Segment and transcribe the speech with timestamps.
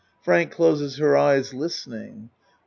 [0.23, 2.31] Frank closes her eyes listening.)